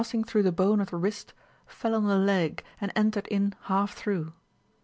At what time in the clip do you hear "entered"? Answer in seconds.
2.95-3.27